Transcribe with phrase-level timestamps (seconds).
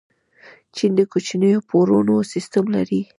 [0.75, 3.01] چین د کوچنیو پورونو سیسټم لري.